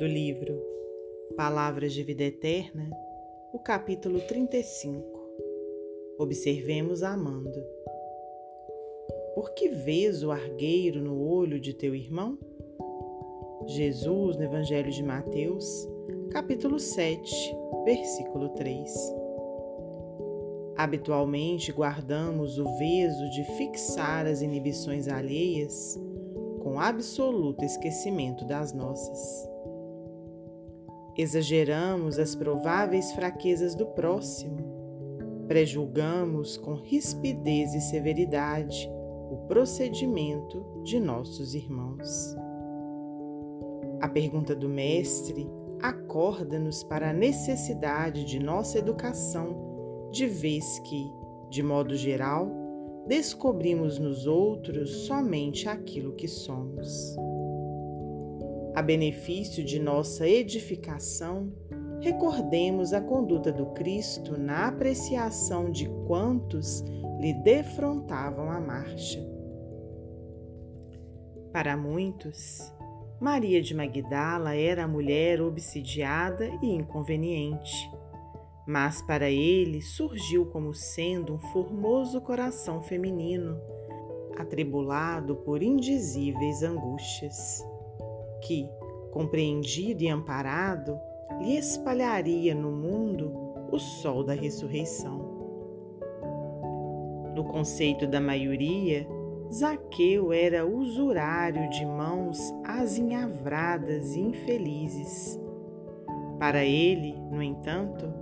[0.00, 0.58] do livro
[1.36, 2.88] Palavras de Vida Eterna,
[3.52, 5.04] o capítulo 35.
[6.18, 7.62] Observemos amando.
[9.34, 12.38] Por que vês o argueiro no olho de teu irmão?
[13.66, 15.86] Jesus, no Evangelho de Mateus,
[16.30, 17.30] capítulo 7,
[17.84, 18.90] versículo 3.
[20.78, 26.00] Habitualmente guardamos o veso de fixar as inibições alheias
[26.62, 29.49] com absoluto esquecimento das nossas.
[31.20, 34.56] Exageramos as prováveis fraquezas do próximo,
[35.46, 38.90] prejulgamos com rispidez e severidade
[39.30, 42.34] o procedimento de nossos irmãos.
[44.00, 45.46] A pergunta do Mestre
[45.82, 51.12] acorda-nos para a necessidade de nossa educação de vez que,
[51.50, 52.50] de modo geral,
[53.06, 57.14] descobrimos nos outros somente aquilo que somos.
[58.74, 61.52] A benefício de nossa edificação,
[62.00, 66.82] recordemos a conduta do Cristo na apreciação de quantos
[67.20, 69.20] lhe defrontavam a marcha.
[71.52, 72.72] Para muitos,
[73.20, 77.90] Maria de Magdala era a mulher obsidiada e inconveniente
[78.70, 83.60] mas para ele surgiu como sendo um formoso coração feminino,
[84.38, 87.64] atribulado por indizíveis angústias,
[88.40, 88.68] que,
[89.10, 90.98] compreendido e amparado,
[91.40, 93.32] lhe espalharia no mundo
[93.70, 95.18] o sol da ressurreição.
[97.34, 99.06] No conceito da maioria,
[99.52, 105.40] Zaqueu era usurário de mãos azinhavradas e infelizes.
[106.38, 108.12] Para ele, no entanto,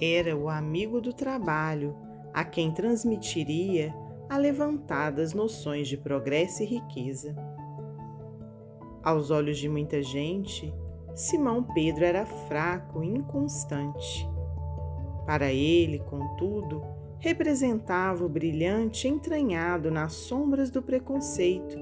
[0.00, 1.96] era o amigo do trabalho
[2.32, 3.94] a quem transmitiria
[4.28, 7.34] alevantadas noções de progresso e riqueza.
[9.02, 10.74] Aos olhos de muita gente,
[11.14, 14.28] Simão Pedro era fraco e inconstante.
[15.26, 16.82] Para ele, contudo,
[17.18, 21.78] representava o brilhante entranhado nas sombras do preconceito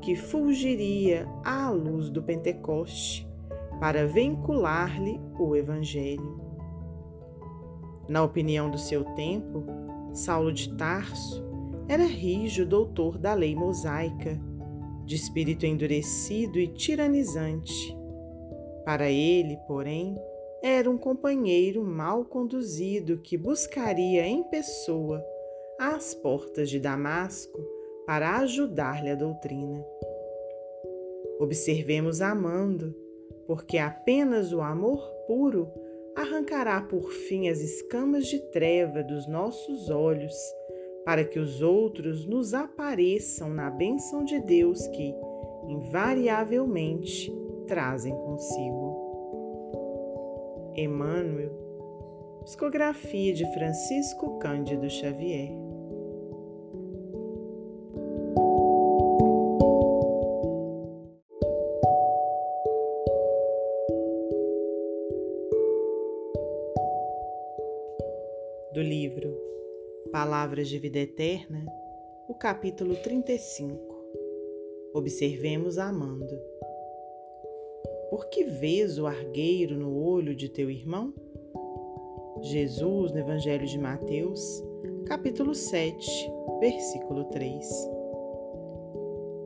[0.00, 3.26] que fulgiria à luz do Pentecoste
[3.80, 6.40] para vincular-lhe o Evangelho.
[8.08, 9.64] Na opinião do seu tempo,
[10.12, 11.42] Saulo de Tarso
[11.88, 14.40] era rijo doutor da lei mosaica,
[15.04, 17.96] de espírito endurecido e tiranizante.
[18.84, 20.16] Para ele, porém,
[20.62, 25.24] era um companheiro mal conduzido que buscaria em pessoa
[25.78, 27.58] às portas de Damasco
[28.06, 29.84] para ajudar-lhe a doutrina.
[31.38, 32.94] Observemos amando,
[33.46, 35.70] porque apenas o amor puro
[36.14, 40.34] arrancará por fim as escamas de treva dos nossos olhos,
[41.04, 45.14] para que os outros nos apareçam na bênção de Deus que,
[45.68, 47.32] invariavelmente,
[47.66, 48.94] trazem consigo.
[50.76, 51.52] Emmanuel,
[52.44, 55.64] psicografia de Francisco Cândido Xavier.
[68.72, 69.43] do livro
[70.14, 71.66] Palavras de Vida Eterna,
[72.28, 73.76] o capítulo 35.
[74.94, 76.38] Observemos amando.
[78.10, 81.12] Por que vês o argueiro no olho de teu irmão?
[82.42, 84.62] Jesus, no Evangelho de Mateus,
[85.04, 86.06] capítulo 7,
[86.60, 87.68] versículo 3.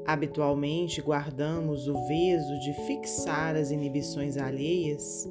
[0.05, 5.27] Habitualmente guardamos o veso de fixar as inibições alheias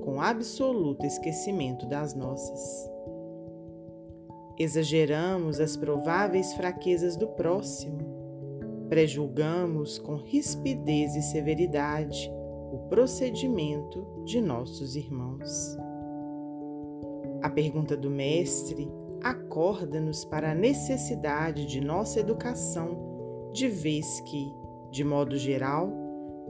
[0.00, 2.90] com absoluto esquecimento das nossas.
[4.60, 7.98] Exageramos as prováveis fraquezas do próximo,
[8.90, 12.30] prejulgamos com rispidez e severidade
[12.70, 15.78] o procedimento de nossos irmãos.
[17.40, 18.86] A pergunta do Mestre
[19.22, 24.52] acorda-nos para a necessidade de nossa educação, de vez que,
[24.90, 25.90] de modo geral,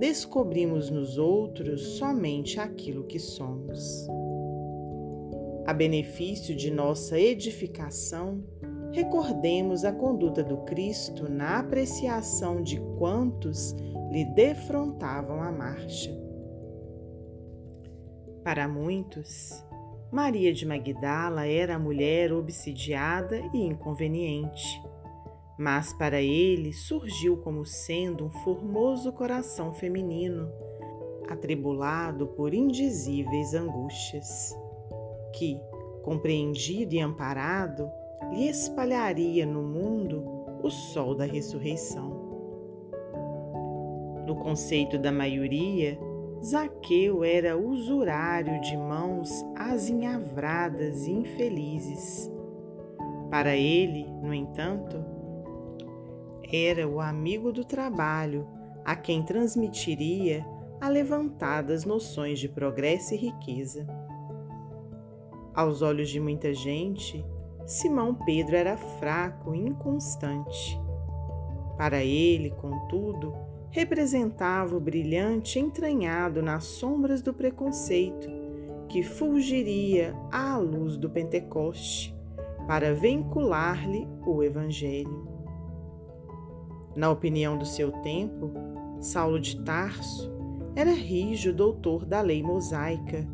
[0.00, 4.08] descobrimos nos outros somente aquilo que somos
[5.66, 8.42] a benefício de nossa edificação,
[8.92, 13.72] recordemos a conduta do Cristo na apreciação de quantos
[14.10, 16.10] lhe defrontavam a marcha.
[18.42, 19.64] Para muitos,
[20.10, 24.82] Maria de Magdala era a mulher obsidiada e inconveniente,
[25.58, 30.50] mas para ele surgiu como sendo um formoso coração feminino,
[31.28, 34.56] atribulado por indizíveis angústias
[35.32, 35.61] que,
[36.03, 37.91] compreendido e amparado,
[38.31, 40.25] lhe espalharia no mundo
[40.62, 42.29] o sol da ressurreição.
[44.27, 45.99] No conceito da maioria,
[46.43, 52.32] Zaqueu era usurário de mãos azinhavradas e infelizes.
[53.31, 55.05] Para ele, no entanto,
[56.53, 58.47] era o amigo do trabalho
[58.85, 60.44] a quem transmitiria
[60.81, 63.87] alevantadas noções de progresso e riqueza.
[65.60, 67.22] Aos olhos de muita gente,
[67.66, 70.80] Simão Pedro era fraco e inconstante.
[71.76, 73.34] Para ele, contudo,
[73.68, 78.26] representava o brilhante entranhado nas sombras do preconceito
[78.88, 82.16] que fulgiria à luz do Pentecoste
[82.66, 85.28] para vincular-lhe o Evangelho.
[86.96, 88.50] Na opinião do seu tempo,
[88.98, 90.32] Saulo de Tarso
[90.74, 93.28] era rijo doutor da lei mosaica,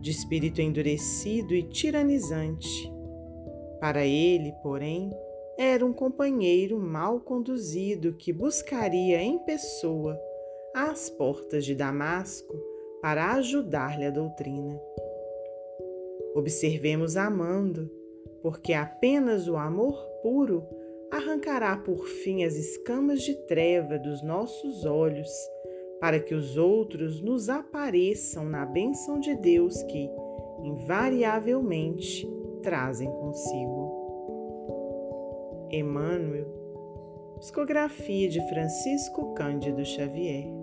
[0.00, 2.92] de espírito endurecido e tiranizante.
[3.80, 5.10] Para ele, porém,
[5.58, 10.18] era um companheiro mal conduzido que buscaria em pessoa
[10.74, 12.54] às portas de Damasco
[13.00, 14.80] para ajudar-lhe a doutrina.
[16.34, 17.90] Observemos amando,
[18.42, 20.64] porque apenas o amor puro
[21.10, 25.30] arrancará por fim as escamas de treva dos nossos olhos,
[26.00, 30.10] para que os outros nos apareçam na bênção de Deus que,
[30.62, 32.26] invariavelmente,
[32.62, 33.88] trazem consigo.
[35.70, 36.46] Emmanuel,
[37.38, 40.57] psicografia de Francisco Cândido Xavier.